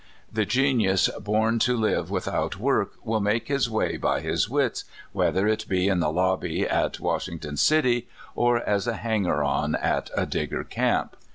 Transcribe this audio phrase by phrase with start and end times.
[0.33, 3.01] The genius born to live without 140 CALIFORNIA SKETCHES.
[3.05, 6.99] work will make his wa}^ by his wits, whether it be in the lobby at
[6.99, 11.15] Washington City or as a hanger on at a Digger camp.